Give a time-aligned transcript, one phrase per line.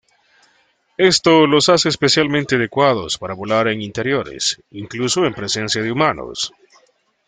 [0.97, 6.51] Esto los hace especialmente adecuados para volar en interiores, incluso en presencia de humanos.